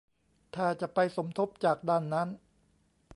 [0.55, 2.29] ถ้าจะไปสมทบจากด้านนั้น